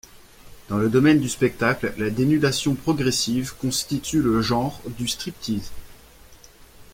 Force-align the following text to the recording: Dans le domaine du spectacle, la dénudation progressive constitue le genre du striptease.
Dans 0.67 0.79
le 0.79 0.89
domaine 0.89 1.19
du 1.19 1.29
spectacle, 1.29 1.93
la 1.99 2.09
dénudation 2.09 2.73
progressive 2.73 3.53
constitue 3.61 4.19
le 4.23 4.41
genre 4.41 4.81
du 4.97 5.07
striptease. 5.07 5.69